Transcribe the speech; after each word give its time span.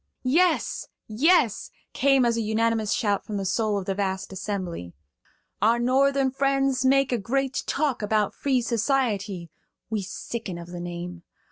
"Yes, 0.23 0.87
yes!" 1.07 1.69
came 1.93 2.25
as 2.25 2.35
a 2.35 2.41
unanimous 2.41 2.91
shout 2.91 3.23
from 3.23 3.37
the 3.37 3.45
soul 3.45 3.77
of 3.77 3.85
the 3.85 3.93
vast 3.93 4.33
assembly. 4.33 4.93
"Our 5.61 5.77
Northern 5.77 6.31
friends 6.31 6.83
make 6.83 7.11
a 7.11 7.19
great 7.19 7.61
talk 7.67 8.01
about 8.01 8.33
free 8.33 8.63
society. 8.63 9.51
We 9.91 10.01
sicken 10.01 10.57
of 10.57 10.69
the 10.69 10.79
name. 10.81 11.21